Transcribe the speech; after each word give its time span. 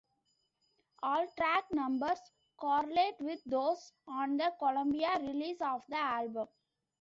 All 1.03 1.27
track 1.37 1.65
numbers 1.71 2.17
correlate 2.57 3.13
with 3.19 3.39
those 3.45 3.93
on 4.07 4.35
the 4.35 4.51
Columbia 4.57 5.15
release 5.21 5.61
of 5.61 5.83
the 5.89 5.99
album. 5.99 6.47